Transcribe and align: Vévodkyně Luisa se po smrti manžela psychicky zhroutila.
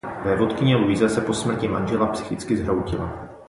Vévodkyně 0.25 0.75
Luisa 0.75 1.09
se 1.09 1.21
po 1.21 1.33
smrti 1.33 1.67
manžela 1.67 2.05
psychicky 2.07 2.57
zhroutila. 2.57 3.29